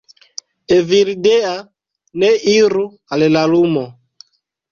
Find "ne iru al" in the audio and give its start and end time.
2.23-3.27